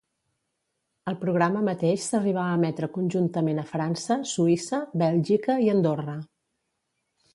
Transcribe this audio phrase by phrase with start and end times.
[1.11, 6.17] El programa mateix s'arribà a emetre conjuntament a França, Suïssa, Bèlgica i Andorra.